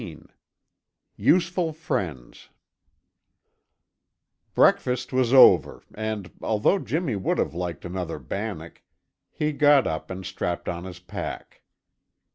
XIX 0.01 0.21
USEFUL 1.17 1.73
FRIENDS 1.73 2.49
Breakfast 4.55 5.13
was 5.13 5.31
over 5.31 5.83
and, 5.93 6.31
although 6.41 6.79
Jimmy 6.79 7.15
would 7.15 7.37
have 7.37 7.53
liked 7.53 7.85
another 7.85 8.17
bannock, 8.17 8.81
he 9.29 9.51
got 9.51 9.85
up 9.85 10.09
and 10.09 10.25
strapped 10.25 10.67
on 10.67 10.85
his 10.85 10.97
pack. 10.97 11.61